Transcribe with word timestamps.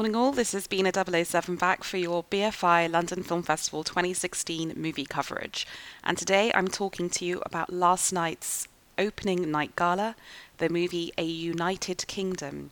Morning 0.00 0.16
all, 0.16 0.32
this 0.32 0.52
has 0.52 0.66
been 0.66 0.86
a 0.86 1.24
007 1.24 1.56
back 1.56 1.84
for 1.84 1.98
your 1.98 2.24
BFI 2.24 2.90
London 2.90 3.22
Film 3.22 3.42
Festival 3.42 3.84
2016 3.84 4.72
movie 4.74 5.04
coverage. 5.04 5.66
And 6.02 6.16
today 6.16 6.50
I'm 6.54 6.68
talking 6.68 7.10
to 7.10 7.26
you 7.26 7.42
about 7.44 7.70
last 7.70 8.10
night's 8.10 8.66
opening 8.96 9.50
night 9.50 9.76
gala, 9.76 10.16
the 10.56 10.70
movie 10.70 11.12
A 11.18 11.22
United 11.22 12.06
Kingdom. 12.06 12.70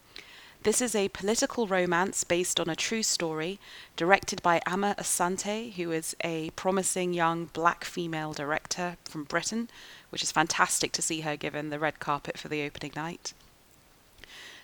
This 0.62 0.80
is 0.80 0.94
a 0.94 1.10
political 1.10 1.66
romance 1.66 2.24
based 2.24 2.58
on 2.58 2.70
a 2.70 2.74
true 2.74 3.02
story, 3.02 3.60
directed 3.94 4.40
by 4.40 4.62
Amma 4.64 4.94
Asante, 4.98 5.74
who 5.74 5.92
is 5.92 6.16
a 6.24 6.48
promising 6.56 7.12
young 7.12 7.50
black 7.52 7.84
female 7.84 8.32
director 8.32 8.96
from 9.04 9.24
Britain, 9.24 9.68
which 10.08 10.22
is 10.22 10.32
fantastic 10.32 10.92
to 10.92 11.02
see 11.02 11.20
her 11.20 11.36
given 11.36 11.68
the 11.68 11.78
red 11.78 12.00
carpet 12.00 12.38
for 12.38 12.48
the 12.48 12.64
opening 12.64 12.92
night. 12.96 13.34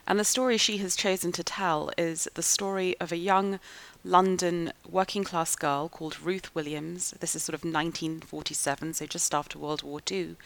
And 0.06 0.20
the 0.20 0.24
story 0.24 0.58
she 0.58 0.76
has 0.78 0.96
chosen 0.96 1.32
to 1.32 1.42
tell 1.42 1.90
is 1.96 2.28
the 2.34 2.42
story 2.42 2.94
of 3.00 3.10
a 3.10 3.16
young 3.16 3.58
London 4.04 4.72
working 4.88 5.24
class 5.24 5.56
girl 5.56 5.88
called 5.88 6.20
Ruth 6.20 6.54
Williams. 6.54 7.14
This 7.20 7.34
is 7.34 7.42
sort 7.42 7.54
of 7.54 7.64
1947, 7.64 8.94
so 8.94 9.06
just 9.06 9.34
after 9.34 9.58
World 9.58 9.82
War 9.82 10.00
II. 10.10 10.36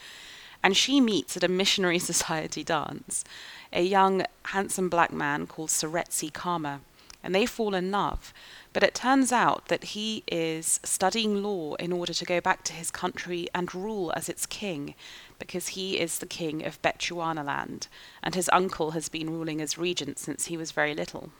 And 0.63 0.77
she 0.77 1.01
meets 1.01 1.35
at 1.35 1.43
a 1.43 1.49
missionary 1.49 1.99
society 2.11 2.63
dance 2.63 3.23
a 3.71 3.83
young, 3.83 4.25
handsome 4.45 4.89
black 4.89 5.11
man 5.11 5.45
called 5.45 5.69
Seretse 5.69 6.33
Khama. 6.33 6.81
And 7.21 7.35
they 7.35 7.45
fall 7.45 7.75
in 7.75 7.91
love. 7.91 8.33
But 8.71 8.83
it 8.83 8.95
turns 8.95 9.31
out 9.31 9.67
that 9.67 9.83
he 9.83 10.23
is 10.27 10.79
studying 10.83 11.43
law 11.43 11.75
in 11.75 11.91
order 11.91 12.13
to 12.13 12.25
go 12.25 12.39
back 12.39 12.63
to 12.63 12.73
his 12.73 12.91
country 12.91 13.49
and 13.53 13.73
rule 13.75 14.13
as 14.15 14.29
its 14.29 14.45
king, 14.45 14.95
because 15.37 15.69
he 15.69 15.99
is 15.99 16.19
the 16.19 16.25
king 16.25 16.65
of 16.65 16.81
Bechuanaland, 16.81 17.87
and 18.23 18.35
his 18.35 18.49
uncle 18.53 18.91
has 18.91 19.09
been 19.09 19.29
ruling 19.29 19.59
as 19.59 19.77
regent 19.77 20.19
since 20.19 20.45
he 20.45 20.55
was 20.55 20.71
very 20.71 20.93
little. 20.93 21.31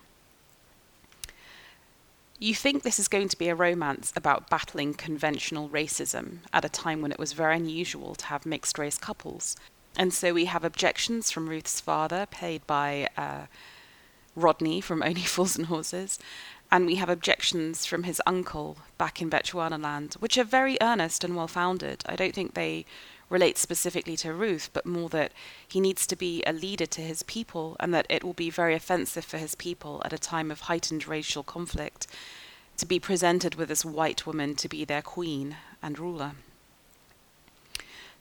You 2.40 2.56
think 2.56 2.84
this 2.84 3.00
is 3.00 3.10
going 3.10 3.28
to 3.30 3.38
be 3.38 3.50
a 3.50 3.56
romance 3.56 4.14
about 4.16 4.50
battling 4.50 4.94
conventional 4.94 5.68
racism 5.70 6.40
at 6.54 6.64
a 6.64 6.70
time 6.70 7.02
when 7.02 7.12
it 7.12 7.20
was 7.20 7.34
very 7.34 7.58
unusual 7.58 8.16
to 8.16 8.26
have 8.28 8.46
mixed 8.46 8.78
race 8.78 8.98
couples. 8.98 9.58
And 9.98 10.14
so 10.14 10.34
we 10.34 10.46
have 10.46 10.64
objections 10.64 11.32
from 11.32 11.50
Ruth's 11.50 11.82
father, 11.82 12.26
played 12.26 12.66
by 12.66 13.10
uh, 13.18 13.48
Rodney 14.42 14.82
from 14.82 15.04
Only 15.04 15.22
Fools 15.22 15.58
and 15.58 15.68
Horses, 15.68 16.20
and 16.72 16.86
we 16.86 16.96
have 16.96 17.10
objections 17.10 17.86
from 17.86 18.04
his 18.04 18.22
uncle 18.26 18.78
back 18.98 19.22
in 19.22 19.30
Bechuanaland, 19.30 20.16
which 20.16 20.38
are 20.38 20.44
very 20.44 20.78
earnest 20.82 21.24
and 21.24 21.36
well 21.36 21.48
founded. 21.48 22.04
I 22.06 22.16
don't 22.16 22.34
think 22.34 22.54
they 22.54 22.86
relate 23.30 23.58
specifically 23.58 24.18
to 24.18 24.34
Ruth, 24.34 24.70
but 24.74 24.86
more 24.86 25.10
that 25.10 25.32
he 25.68 25.80
needs 25.80 26.08
to 26.08 26.16
be 26.16 26.44
a 26.46 26.54
leader 26.54 26.86
to 26.88 27.02
his 27.02 27.24
people 27.24 27.76
and 27.80 27.94
that 27.94 28.08
it 28.10 28.24
will 28.24 28.34
be 28.34 28.50
very 28.50 28.76
offensive 28.76 29.26
for 29.26 29.38
his 29.38 29.56
people 29.56 30.02
at 30.04 30.14
a 30.14 30.18
time 30.18 30.52
of 30.52 30.62
heightened 30.62 31.08
racial 31.08 31.44
conflict 31.44 32.08
to 32.78 32.86
be 32.86 33.00
presented 33.00 33.56
with 33.56 33.70
this 33.70 33.86
white 33.86 34.26
woman 34.26 34.56
to 34.56 34.70
be 34.70 34.86
their 34.86 35.02
queen 35.02 35.58
and 35.82 36.00
ruler. 36.00 36.32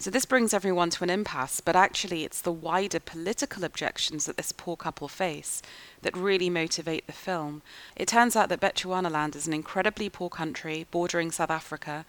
So 0.01 0.11
this 0.11 0.25
brings 0.25 0.55
everyone 0.55 0.91
to 0.91 1.03
an 1.03 1.11
impasse, 1.11 1.61
but 1.61 1.75
actually 1.75 2.25
it's 2.25 2.41
the 2.41 2.53
wider 2.53 3.01
political 3.01 3.65
objections 3.65 4.27
that 4.27 4.37
this 4.37 4.53
poor 4.53 4.77
couple 4.77 5.09
face 5.09 5.61
that 6.03 6.17
really 6.17 6.49
motivate 6.49 7.07
the 7.07 7.13
film. 7.13 7.63
It 7.97 8.07
turns 8.07 8.37
out 8.37 8.49
that 8.51 8.61
Bechuanaland 8.61 9.35
is 9.35 9.49
an 9.49 9.53
incredibly 9.53 10.09
poor 10.09 10.31
country 10.31 10.87
bordering 10.93 11.33
South 11.33 11.51
Africa 11.51 12.05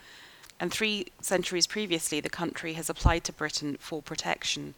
and 0.59 0.71
three 0.71 1.07
centuries 1.21 1.67
previously, 1.67 2.19
the 2.19 2.29
country 2.29 2.73
has 2.73 2.89
applied 2.89 3.23
to 3.23 3.33
Britain 3.33 3.77
for 3.79 4.01
protection. 4.01 4.75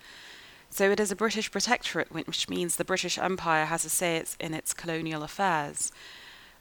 So 0.70 0.92
it 0.92 1.00
is 1.00 1.12
a 1.12 1.16
British 1.16 1.52
protectorate, 1.52 2.12
which 2.12 2.48
means 2.48 2.76
the 2.76 2.86
British 2.86 3.18
Empire 3.18 3.66
has 3.66 3.84
a 3.84 3.90
say 3.90 4.24
in 4.40 4.54
its 4.54 4.74
colonial 4.74 5.24
affairs. 5.24 5.92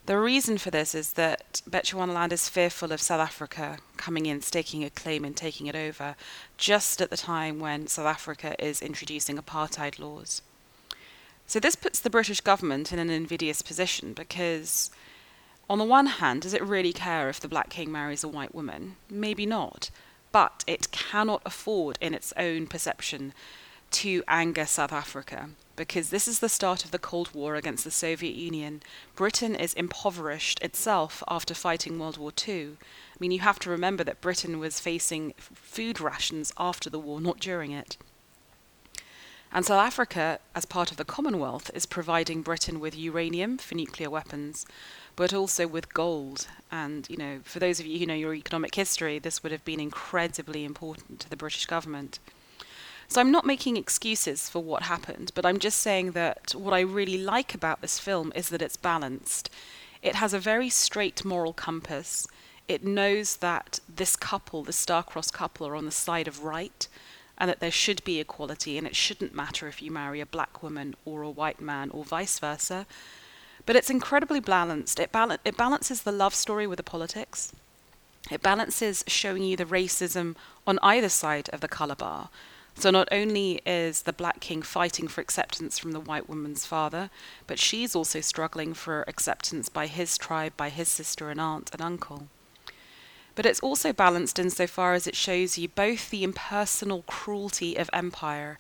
The 0.07 0.19
reason 0.19 0.59
for 0.59 0.71
this 0.71 0.95
is 0.95 1.13
that 1.13 1.63
Bechuanaland 1.69 2.33
is 2.33 2.49
fearful 2.49 2.91
of 2.91 3.01
South 3.01 3.21
Africa 3.21 3.79
coming 3.97 4.27
in, 4.27 4.41
staking 4.41 4.83
a 4.83 4.91
claim 4.91 5.25
and 5.25 5.37
taking 5.37 5.67
it 5.67 5.77
over, 5.77 6.17
just 6.57 7.01
at 7.01 7.11
the 7.11 7.17
time 7.17 7.61
when 7.61 7.87
South 7.87 8.07
Africa 8.07 8.57
is 8.59 8.83
introducing 8.83 9.37
apartheid 9.37 9.99
laws. 9.99 10.43
So 11.47 11.61
this 11.61 11.77
puts 11.77 12.01
the 12.01 12.11
British 12.11 12.41
government 12.41 12.93
in 12.93 12.99
an 12.99 13.11
invidious 13.11 13.63
position 13.63 14.13
because 14.13 14.91
on 15.69 15.79
the 15.79 15.85
one 15.85 16.07
hand, 16.07 16.43
does 16.43 16.55
it 16.55 16.63
really 16.63 16.93
care 16.93 17.29
if 17.29 17.39
the 17.39 17.47
black 17.47 17.71
king 17.71 17.93
marries 17.93 18.25
a 18.25 18.29
white 18.29 18.55
woman? 18.55 18.97
Maybe 19.09 19.47
not. 19.47 19.91
But 20.33 20.65
it 20.67 20.91
cannot 20.91 21.43
afford, 21.45 21.99
in 22.01 22.15
its 22.15 22.33
own 22.37 22.67
perception, 22.67 23.33
to 23.93 24.25
anger 24.27 24.67
South 24.67 24.93
Africa 24.93 25.51
because 25.81 26.11
this 26.11 26.29
is 26.29 26.41
the 26.41 26.49
start 26.51 26.85
of 26.85 26.91
the 26.91 26.99
Cold 26.99 27.31
War 27.33 27.55
against 27.55 27.85
the 27.85 27.91
Soviet 27.91 28.37
Union. 28.37 28.83
Britain 29.17 29.55
is 29.55 29.73
impoverished 29.73 30.61
itself 30.61 31.23
after 31.27 31.55
fighting 31.55 31.99
World 31.99 32.19
War 32.19 32.33
II. 32.47 32.73
I 32.83 33.17
mean, 33.19 33.31
you 33.31 33.39
have 33.39 33.59
to 33.61 33.71
remember 33.71 34.05
that 34.05 34.21
Britain 34.21 34.59
was 34.59 34.79
facing 34.79 35.33
food 35.39 35.99
rations 35.99 36.53
after 36.59 36.91
the 36.91 36.99
war, 36.99 37.19
not 37.19 37.41
during 37.41 37.73
it. 37.73 37.97
And 39.51 39.65
South 39.65 39.81
Africa, 39.81 40.41
as 40.55 40.67
part 40.67 40.91
of 40.91 40.99
the 40.99 41.05
Commonwealth, 41.07 41.71
is 41.73 41.87
providing 41.87 42.43
Britain 42.43 42.79
with 42.79 42.95
uranium 42.95 43.57
for 43.57 43.75
nuclear 43.75 44.11
weapons, 44.11 44.67
but 45.17 45.33
also 45.33 45.67
with 45.67 45.95
gold. 45.95 46.47
And, 46.71 47.09
you 47.09 47.17
know, 47.17 47.41
for 47.43 47.59
those 47.59 47.81
of 47.81 47.87
you 47.87 47.99
who 47.99 48.05
know 48.05 48.13
your 48.13 48.35
economic 48.35 48.75
history, 48.75 49.19
this 49.19 49.43
would 49.43 49.51
have 49.51 49.65
been 49.65 49.81
incredibly 49.81 50.63
important 50.63 51.21
to 51.21 51.31
the 51.31 51.39
British 51.39 51.65
government. 51.65 52.19
So 53.11 53.21
I'm 53.21 53.33
not 53.33 53.45
making 53.45 53.77
excuses 53.77 54.49
for 54.49 54.63
what 54.63 54.85
happened, 54.85 55.33
but 55.35 55.45
I'm 55.45 55.59
just 55.59 55.81
saying 55.81 56.13
that 56.13 56.55
what 56.55 56.73
I 56.73 56.79
really 56.79 57.19
like 57.19 57.57
about 57.57 57.81
this 57.81 57.99
film 57.99 58.33
is 58.37 58.51
that 58.51 58.63
it's 58.63 58.77
balanced. 58.77 59.51
It 60.01 60.15
has 60.15 60.33
a 60.33 60.39
very 60.39 60.71
straight 60.71 61.25
moral 61.25 61.53
compass. 61.53 62.29
It 62.69 62.85
knows 62.85 63.39
that 63.39 63.81
this 63.93 64.15
couple, 64.15 64.63
the 64.63 64.73
star-crossed 64.73 65.33
couple, 65.33 65.67
are 65.67 65.75
on 65.75 65.87
the 65.87 65.91
side 65.91 66.29
of 66.29 66.45
right 66.45 66.87
and 67.37 67.51
that 67.51 67.59
there 67.59 67.73
should 67.73 68.05
be 68.05 68.21
equality 68.21 68.79
and 68.79 68.87
it 68.87 68.95
shouldn't 68.95 69.35
matter 69.35 69.67
if 69.67 69.83
you 69.83 69.91
marry 69.91 70.21
a 70.21 70.27
black 70.27 70.63
woman 70.63 70.95
or 71.05 71.23
a 71.23 71.31
white 71.31 71.61
man 71.61 71.91
or 71.91 72.05
vice 72.05 72.39
versa. 72.39 72.87
But 73.67 73.75
it's 73.75 73.91
incredibly 73.91 74.39
balanced. 74.39 75.01
It, 75.01 75.11
bal- 75.11 75.37
it 75.45 75.57
balances 75.57 76.03
the 76.03 76.13
love 76.13 76.37
story 76.37 76.69
with 76.69 76.77
the 76.77 76.85
politics. 76.85 77.53
It 78.31 78.41
balances 78.41 79.03
showing 79.09 79.43
you 79.43 79.57
the 79.57 79.65
racism 79.65 80.37
on 80.65 80.79
either 80.81 81.09
side 81.09 81.51
of 81.53 81.61
the 81.61 81.67
colour 81.67 81.97
bar. 81.97 82.29
So 82.81 82.91
not 82.91 83.09
only 83.13 83.61
is 83.67 84.03
the 84.03 84.13
black 84.13 84.41
king 84.41 84.63
fighting 84.63 85.07
for 85.07 85.21
acceptance 85.21 85.79
from 85.79 85.93
the 85.93 86.01
white 86.01 86.31
woman's 86.31 86.65
father, 86.65 87.11
but 87.47 87.59
she's 87.59 87.95
also 87.95 88.23
struggling 88.23 88.73
for 88.73 89.05
acceptance 89.07 89.69
by 89.69 89.87
his 89.87 90.17
tribe, 90.17 90.55
by 90.57 90.71
his 90.71 90.89
sister 90.89 91.29
and 91.29 91.39
aunt 91.39 91.69
and 91.75 91.83
uncle. 91.83 92.29
But 93.35 93.45
it's 93.45 93.61
also 93.61 93.93
balanced 93.93 94.39
insofar 94.39 94.95
as 94.95 95.07
it 95.07 95.15
shows 95.15 95.59
you 95.59 95.69
both 95.69 96.09
the 96.09 96.25
impersonal 96.25 97.03
cruelty 97.03 97.77
of 97.77 97.91
empire, 97.93 98.59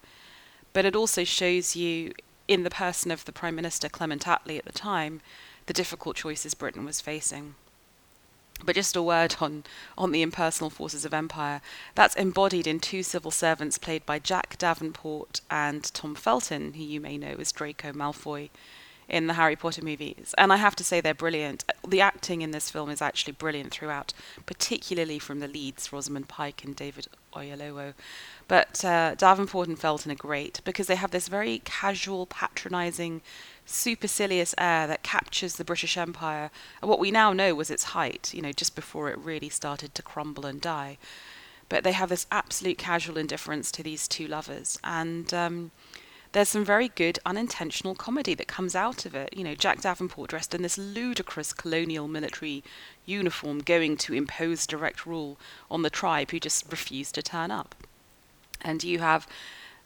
but 0.74 0.84
it 0.84 0.94
also 0.94 1.24
shows 1.24 1.74
you 1.74 2.12
in 2.46 2.62
the 2.62 2.68
person 2.68 3.10
of 3.10 3.24
the 3.24 3.32
Prime 3.32 3.54
Minister 3.54 3.88
Clement 3.88 4.26
Attlee 4.26 4.58
at 4.58 4.66
the 4.66 4.72
time, 4.72 5.22
the 5.64 5.72
difficult 5.72 6.16
choices 6.16 6.52
Britain 6.52 6.84
was 6.84 7.00
facing. 7.00 7.54
But 8.64 8.74
just 8.74 8.96
a 8.96 9.02
word 9.02 9.36
on, 9.40 9.64
on 9.96 10.12
the 10.12 10.22
impersonal 10.22 10.70
forces 10.70 11.04
of 11.04 11.14
empire. 11.14 11.60
That's 11.94 12.14
embodied 12.16 12.66
in 12.66 12.80
two 12.80 13.02
civil 13.02 13.30
servants 13.30 13.78
played 13.78 14.04
by 14.04 14.18
Jack 14.18 14.58
Davenport 14.58 15.40
and 15.50 15.82
Tom 15.94 16.14
Felton, 16.14 16.74
who 16.74 16.82
you 16.82 17.00
may 17.00 17.16
know 17.16 17.36
as 17.38 17.52
Draco 17.52 17.92
Malfoy 17.92 18.50
in 19.10 19.26
the 19.26 19.34
Harry 19.34 19.56
Potter 19.56 19.84
movies. 19.84 20.34
And 20.38 20.52
I 20.52 20.56
have 20.56 20.76
to 20.76 20.84
say 20.84 21.00
they're 21.00 21.12
brilliant. 21.12 21.64
The 21.86 22.00
acting 22.00 22.42
in 22.42 22.52
this 22.52 22.70
film 22.70 22.88
is 22.88 23.02
actually 23.02 23.32
brilliant 23.32 23.72
throughout, 23.72 24.12
particularly 24.46 25.18
from 25.18 25.40
the 25.40 25.48
leads, 25.48 25.92
Rosamund 25.92 26.28
Pike 26.28 26.62
and 26.64 26.76
David 26.76 27.08
Oyelowo. 27.34 27.94
But 28.46 28.84
uh, 28.84 29.16
Davenport 29.16 29.68
and 29.68 29.78
Felton 29.78 30.12
are 30.12 30.14
great 30.14 30.60
because 30.64 30.86
they 30.86 30.94
have 30.94 31.10
this 31.10 31.26
very 31.26 31.60
casual, 31.64 32.26
patronising, 32.26 33.20
supercilious 33.66 34.54
air 34.56 34.86
that 34.86 35.02
captures 35.02 35.56
the 35.56 35.64
British 35.64 35.96
Empire 35.96 36.50
at 36.80 36.88
what 36.88 37.00
we 37.00 37.10
now 37.10 37.32
know 37.32 37.54
was 37.54 37.70
its 37.70 37.84
height, 37.84 38.32
you 38.32 38.42
know, 38.42 38.52
just 38.52 38.76
before 38.76 39.10
it 39.10 39.18
really 39.18 39.48
started 39.48 39.94
to 39.96 40.02
crumble 40.02 40.46
and 40.46 40.60
die. 40.60 40.98
But 41.68 41.82
they 41.82 41.92
have 41.92 42.08
this 42.08 42.26
absolute 42.30 42.78
casual 42.78 43.18
indifference 43.18 43.72
to 43.72 43.82
these 43.82 44.06
two 44.06 44.26
lovers. 44.26 44.78
And 44.84 45.32
um, 45.34 45.70
there's 46.32 46.48
some 46.48 46.64
very 46.64 46.88
good 46.88 47.18
unintentional 47.26 47.94
comedy 47.94 48.34
that 48.34 48.46
comes 48.46 48.74
out 48.76 49.04
of 49.04 49.14
it. 49.14 49.36
You 49.36 49.44
know, 49.44 49.54
Jack 49.54 49.80
Davenport 49.80 50.30
dressed 50.30 50.54
in 50.54 50.62
this 50.62 50.78
ludicrous 50.78 51.52
colonial 51.52 52.06
military 52.06 52.62
uniform 53.04 53.60
going 53.60 53.96
to 53.98 54.14
impose 54.14 54.66
direct 54.66 55.06
rule 55.06 55.38
on 55.70 55.82
the 55.82 55.90
tribe 55.90 56.30
who 56.30 56.38
just 56.38 56.70
refused 56.70 57.14
to 57.16 57.22
turn 57.22 57.50
up 57.50 57.74
and 58.62 58.84
you 58.84 58.98
have 58.98 59.26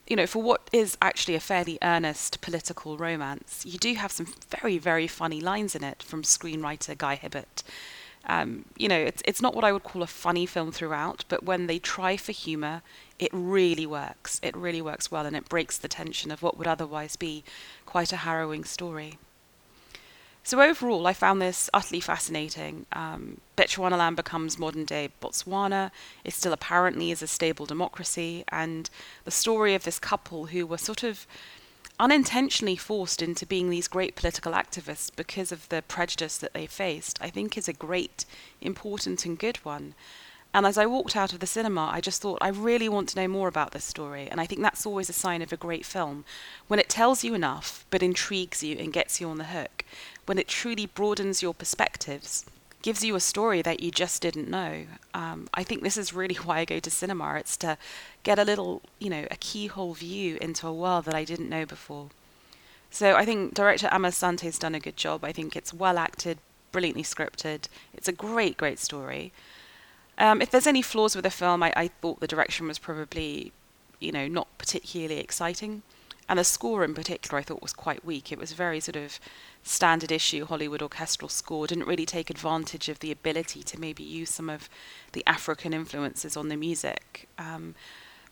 you 0.06 0.16
know, 0.16 0.26
for 0.26 0.42
what 0.42 0.68
is 0.70 0.98
actually 1.00 1.34
a 1.34 1.40
fairly 1.40 1.78
earnest 1.80 2.42
political 2.42 2.98
romance, 2.98 3.64
you 3.64 3.78
do 3.78 3.94
have 3.94 4.12
some 4.12 4.34
very, 4.50 4.76
very 4.76 5.06
funny 5.06 5.40
lines 5.40 5.74
in 5.74 5.82
it 5.82 6.02
from 6.02 6.22
screenwriter 6.22 6.96
Guy 6.98 7.14
Hibbert. 7.14 7.62
Um, 8.26 8.66
you 8.76 8.86
know, 8.86 8.98
it's 8.98 9.22
it's 9.24 9.40
not 9.40 9.54
what 9.54 9.64
I 9.64 9.72
would 9.72 9.82
call 9.82 10.02
a 10.02 10.06
funny 10.06 10.44
film 10.44 10.72
throughout, 10.72 11.24
but 11.28 11.44
when 11.44 11.68
they 11.68 11.78
try 11.78 12.18
for 12.18 12.32
humour, 12.32 12.82
it 13.18 13.30
really 13.32 13.86
works. 13.86 14.40
It 14.42 14.56
really 14.56 14.82
works 14.82 15.10
well, 15.10 15.26
and 15.26 15.36
it 15.36 15.48
breaks 15.48 15.78
the 15.78 15.88
tension 15.88 16.30
of 16.30 16.42
what 16.42 16.58
would 16.58 16.66
otherwise 16.66 17.16
be 17.16 17.44
quite 17.86 18.12
a 18.12 18.18
harrowing 18.18 18.64
story. 18.64 19.18
So 20.46 20.60
overall, 20.60 21.06
I 21.06 21.14
found 21.14 21.40
this 21.40 21.70
utterly 21.72 22.00
fascinating. 22.00 22.84
Um, 22.92 23.40
Bechuanaland 23.56 24.16
becomes 24.16 24.58
modern 24.58 24.84
day 24.84 25.08
Botswana. 25.22 25.90
It 26.22 26.34
still 26.34 26.52
apparently 26.52 27.10
is 27.10 27.22
a 27.22 27.26
stable 27.26 27.64
democracy, 27.64 28.44
and 28.48 28.90
the 29.24 29.30
story 29.30 29.74
of 29.74 29.84
this 29.84 29.98
couple 29.98 30.46
who 30.46 30.66
were 30.66 30.76
sort 30.76 31.02
of 31.02 31.26
unintentionally 31.98 32.76
forced 32.76 33.22
into 33.22 33.46
being 33.46 33.70
these 33.70 33.88
great 33.88 34.16
political 34.16 34.52
activists 34.52 35.10
because 35.14 35.50
of 35.50 35.68
the 35.70 35.82
prejudice 35.82 36.36
that 36.38 36.52
they 36.52 36.66
faced, 36.66 37.18
I 37.22 37.30
think 37.30 37.56
is 37.56 37.68
a 37.68 37.72
great, 37.72 38.26
important, 38.60 39.24
and 39.24 39.38
good 39.38 39.56
one. 39.58 39.94
And 40.54 40.64
as 40.64 40.78
I 40.78 40.86
walked 40.86 41.16
out 41.16 41.32
of 41.32 41.40
the 41.40 41.48
cinema, 41.48 41.90
I 41.92 42.00
just 42.00 42.22
thought, 42.22 42.38
I 42.40 42.48
really 42.48 42.88
want 42.88 43.08
to 43.08 43.20
know 43.20 43.26
more 43.26 43.48
about 43.48 43.72
this 43.72 43.84
story. 43.84 44.28
And 44.30 44.40
I 44.40 44.46
think 44.46 44.62
that's 44.62 44.86
always 44.86 45.10
a 45.10 45.12
sign 45.12 45.42
of 45.42 45.52
a 45.52 45.56
great 45.56 45.84
film. 45.84 46.24
When 46.68 46.78
it 46.78 46.88
tells 46.88 47.24
you 47.24 47.34
enough, 47.34 47.84
but 47.90 48.04
intrigues 48.04 48.62
you 48.62 48.78
and 48.78 48.92
gets 48.92 49.20
you 49.20 49.28
on 49.28 49.38
the 49.38 49.46
hook. 49.46 49.84
When 50.26 50.38
it 50.38 50.46
truly 50.46 50.86
broadens 50.86 51.42
your 51.42 51.54
perspectives, 51.54 52.46
gives 52.82 53.02
you 53.02 53.16
a 53.16 53.20
story 53.20 53.62
that 53.62 53.80
you 53.80 53.90
just 53.90 54.22
didn't 54.22 54.48
know. 54.48 54.84
Um, 55.12 55.48
I 55.54 55.64
think 55.64 55.82
this 55.82 55.96
is 55.96 56.14
really 56.14 56.34
why 56.44 56.60
I 56.60 56.64
go 56.64 56.78
to 56.78 56.90
cinema. 56.90 57.34
It's 57.34 57.56
to 57.56 57.76
get 58.22 58.38
a 58.38 58.44
little, 58.44 58.80
you 59.00 59.10
know, 59.10 59.26
a 59.32 59.36
keyhole 59.36 59.94
view 59.94 60.38
into 60.40 60.68
a 60.68 60.72
world 60.72 61.04
that 61.06 61.16
I 61.16 61.24
didn't 61.24 61.48
know 61.48 61.66
before. 61.66 62.10
So 62.92 63.16
I 63.16 63.24
think 63.24 63.54
director 63.54 63.88
Amma 63.90 64.08
Asante's 64.08 64.60
done 64.60 64.76
a 64.76 64.80
good 64.80 64.96
job. 64.96 65.24
I 65.24 65.32
think 65.32 65.56
it's 65.56 65.74
well 65.74 65.98
acted, 65.98 66.38
brilliantly 66.70 67.02
scripted. 67.02 67.66
It's 67.92 68.06
a 68.06 68.12
great, 68.12 68.56
great 68.56 68.78
story. 68.78 69.32
Um, 70.18 70.40
if 70.40 70.50
there's 70.50 70.66
any 70.66 70.82
flaws 70.82 71.16
with 71.16 71.24
the 71.24 71.30
film, 71.30 71.62
I, 71.62 71.72
I 71.76 71.88
thought 71.88 72.20
the 72.20 72.26
direction 72.26 72.68
was 72.68 72.78
probably, 72.78 73.52
you 74.00 74.12
know, 74.12 74.28
not 74.28 74.46
particularly 74.58 75.18
exciting. 75.18 75.82
And 76.28 76.38
the 76.38 76.44
score 76.44 76.84
in 76.84 76.94
particular, 76.94 77.38
I 77.38 77.42
thought 77.42 77.60
was 77.60 77.72
quite 77.72 78.04
weak. 78.04 78.32
It 78.32 78.38
was 78.38 78.52
very 78.52 78.80
sort 78.80 78.96
of 78.96 79.20
standard 79.62 80.10
issue 80.10 80.46
Hollywood 80.46 80.82
orchestral 80.82 81.28
score. 81.28 81.66
Didn't 81.66 81.86
really 81.86 82.06
take 82.06 82.30
advantage 82.30 82.88
of 82.88 83.00
the 83.00 83.12
ability 83.12 83.62
to 83.64 83.80
maybe 83.80 84.02
use 84.02 84.30
some 84.30 84.48
of 84.48 84.68
the 85.12 85.22
African 85.26 85.74
influences 85.74 86.36
on 86.36 86.48
the 86.48 86.56
music. 86.56 87.28
Um, 87.38 87.74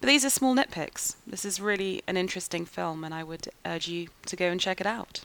but 0.01 0.07
these 0.07 0.25
are 0.25 0.31
small 0.31 0.57
nitpicks. 0.57 1.17
This 1.27 1.45
is 1.45 1.61
really 1.61 2.03
an 2.07 2.17
interesting 2.17 2.65
film, 2.65 3.05
and 3.05 3.13
I 3.13 3.23
would 3.23 3.49
urge 3.67 3.89
you 3.89 4.09
to 4.27 4.37
go 4.37 4.47
and 4.47 4.61
check 4.61 4.81
it 4.81 4.87
out. 4.87 5.21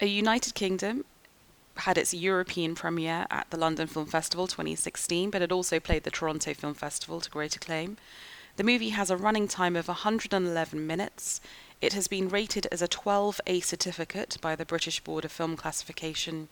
A 0.00 0.06
United 0.06 0.54
Kingdom 0.54 1.04
had 1.76 1.98
its 1.98 2.14
European 2.14 2.74
premiere 2.74 3.26
at 3.30 3.50
the 3.50 3.56
London 3.56 3.86
Film 3.86 4.06
Festival 4.06 4.46
2016, 4.46 5.30
but 5.30 5.42
it 5.42 5.52
also 5.52 5.80
played 5.80 6.04
the 6.04 6.10
Toronto 6.10 6.54
Film 6.54 6.74
Festival 6.74 7.20
to 7.20 7.30
great 7.30 7.56
acclaim. 7.56 7.96
The 8.56 8.64
movie 8.64 8.90
has 8.90 9.10
a 9.10 9.16
running 9.16 9.48
time 9.48 9.76
of 9.76 9.88
111 9.88 10.86
minutes. 10.86 11.40
It 11.80 11.94
has 11.94 12.06
been 12.08 12.28
rated 12.28 12.66
as 12.70 12.82
a 12.82 12.88
12A 12.88 13.64
certificate 13.64 14.36
by 14.40 14.54
the 14.54 14.66
British 14.66 15.00
Board 15.00 15.24
of 15.24 15.32
Film 15.32 15.56
Classification 15.56 16.48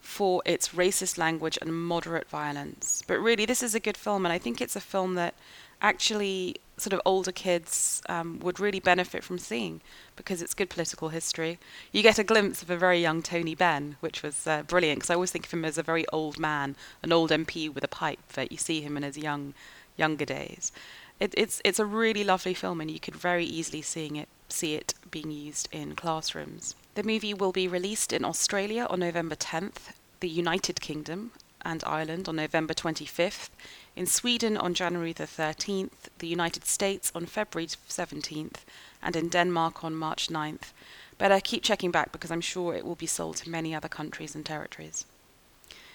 for 0.00 0.40
its 0.46 0.68
racist 0.68 1.18
language 1.18 1.58
and 1.60 1.74
moderate 1.74 2.30
violence. 2.30 3.02
But 3.06 3.18
really, 3.18 3.44
this 3.44 3.62
is 3.62 3.74
a 3.74 3.80
good 3.80 3.96
film, 3.96 4.24
and 4.24 4.32
I 4.32 4.38
think 4.38 4.60
it's 4.60 4.76
a 4.76 4.80
film 4.80 5.14
that 5.14 5.34
actually 5.82 6.56
sort 6.78 6.92
of 6.92 7.00
older 7.04 7.32
kids 7.32 8.02
um, 8.08 8.38
would 8.40 8.60
really 8.60 8.80
benefit 8.80 9.24
from 9.24 9.38
seeing 9.38 9.80
because 10.14 10.42
it's 10.42 10.54
good 10.54 10.68
political 10.68 11.08
history. 11.08 11.58
You 11.92 12.02
get 12.02 12.18
a 12.18 12.24
glimpse 12.24 12.62
of 12.62 12.70
a 12.70 12.76
very 12.76 13.00
young 13.00 13.22
Tony 13.22 13.54
Benn, 13.54 13.96
which 14.00 14.22
was 14.22 14.46
uh, 14.46 14.62
brilliant 14.62 14.98
because 14.98 15.10
I 15.10 15.14
always 15.14 15.30
think 15.30 15.46
of 15.46 15.52
him 15.52 15.64
as 15.64 15.78
a 15.78 15.82
very 15.82 16.06
old 16.08 16.38
man, 16.38 16.76
an 17.02 17.12
old 17.12 17.30
MP 17.30 17.72
with 17.72 17.84
a 17.84 17.88
pipe, 17.88 18.20
but 18.34 18.52
you 18.52 18.58
see 18.58 18.80
him 18.82 18.96
in 18.96 19.02
his 19.02 19.16
young, 19.16 19.54
younger 19.96 20.24
days. 20.24 20.72
It, 21.18 21.32
it's 21.36 21.62
it's 21.64 21.78
a 21.78 21.86
really 21.86 22.24
lovely 22.24 22.52
film, 22.52 22.80
and 22.80 22.90
you 22.90 23.00
could 23.00 23.16
very 23.16 23.46
easily 23.46 23.80
seeing 23.80 24.16
it 24.16 24.28
see 24.48 24.74
it 24.74 24.92
being 25.10 25.30
used 25.30 25.68
in 25.72 25.94
classrooms. 25.94 26.74
The 26.94 27.02
movie 27.02 27.34
will 27.34 27.52
be 27.52 27.68
released 27.68 28.12
in 28.12 28.24
Australia 28.24 28.86
on 28.88 29.00
November 29.00 29.34
10th, 29.34 29.92
the 30.20 30.28
United 30.28 30.80
Kingdom 30.80 31.32
and 31.62 31.82
Ireland 31.84 32.28
on 32.28 32.36
November 32.36 32.74
25th, 32.74 33.50
in 33.96 34.06
Sweden 34.06 34.56
on 34.56 34.74
January 34.74 35.12
the 35.12 35.24
13th, 35.24 36.10
the 36.18 36.28
United 36.28 36.66
States 36.66 37.10
on 37.14 37.26
February 37.26 37.66
17th, 37.66 38.58
and 39.02 39.16
in 39.16 39.28
Denmark 39.28 39.82
on 39.82 39.94
March 39.94 40.28
9th. 40.28 40.72
But 41.18 41.30
Better 41.30 41.40
keep 41.40 41.62
checking 41.62 41.90
back 41.90 42.12
because 42.12 42.30
I'm 42.30 42.42
sure 42.42 42.74
it 42.74 42.84
will 42.84 42.94
be 42.94 43.06
sold 43.06 43.36
to 43.36 43.50
many 43.50 43.74
other 43.74 43.88
countries 43.88 44.34
and 44.34 44.44
territories. 44.44 45.06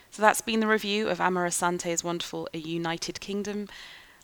So 0.10 0.22
that's 0.22 0.42
been 0.42 0.60
the 0.60 0.68
review 0.68 1.08
of 1.08 1.22
Amma 1.22 1.42
Asante's 1.42 2.04
wonderful 2.04 2.50
A 2.54 2.58
United 2.58 3.22
Kingdom. 3.22 3.70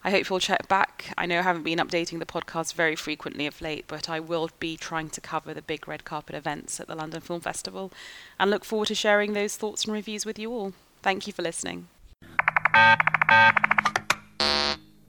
I 0.04 0.12
hope 0.12 0.30
you'll 0.30 0.40
check 0.40 0.68
back. 0.68 1.14
I 1.18 1.26
know 1.26 1.40
I 1.40 1.44
haven't 1.44 1.64
been 1.64 1.80
updating 1.80 2.20
the 2.20 2.26
podcast 2.26 2.74
very 2.74 2.96
frequently 2.96 3.48
of 3.48 3.62
late, 3.62 3.86
but 3.88 4.10
I 4.10 4.20
will 4.20 4.50
be 4.60 4.76
trying 4.76 5.10
to 5.12 5.22
cover 5.22 5.54
the 5.54 5.62
big 5.62 5.88
red 5.88 6.04
carpet 6.04 6.36
events 6.36 6.80
at 6.80 6.88
the 6.88 6.96
London 6.96 7.22
Film 7.22 7.42
Festival 7.42 7.92
and 8.40 8.50
look 8.50 8.66
forward 8.66 8.88
to 8.88 8.96
sharing 8.96 9.34
those 9.34 9.56
thoughts 9.56 9.86
and 9.86 9.94
reviews 9.94 10.26
with 10.26 10.40
you 10.40 10.52
all. 10.52 10.74
Thank 11.02 11.28
you 11.28 11.34
for 11.34 11.42
listening. 11.42 11.88